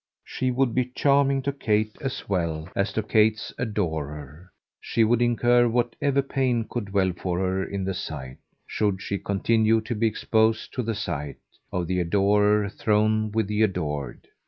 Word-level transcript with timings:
She 0.23 0.49
would 0.49 0.73
be 0.73 0.85
charming 0.95 1.43
to 1.43 1.51
Kate 1.53 1.95
as 2.01 2.27
well 2.27 2.67
as 2.75 2.91
to 2.93 3.03
Kate's 3.03 3.53
adorer; 3.59 4.49
she 4.79 5.03
would 5.03 5.21
incur 5.21 5.67
whatever 5.67 6.23
pain 6.23 6.65
could 6.67 6.85
dwell 6.85 7.13
for 7.13 7.37
her 7.37 7.63
in 7.63 7.83
the 7.85 7.93
sight 7.93 8.37
should 8.65 8.99
she 8.99 9.19
continue 9.19 9.79
to 9.81 9.93
be 9.93 10.07
exposed 10.07 10.73
to 10.73 10.81
the 10.81 10.95
sight 10.95 11.37
of 11.71 11.85
the 11.85 11.99
adorer 11.99 12.67
thrown 12.67 13.31
with 13.31 13.45
the 13.45 13.61
adored. 13.61 14.27